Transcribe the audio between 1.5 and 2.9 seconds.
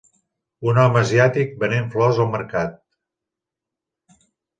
venent flors al mercat.